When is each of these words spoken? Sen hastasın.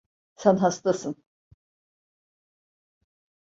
Sen 0.35 0.55
hastasın. 0.61 1.23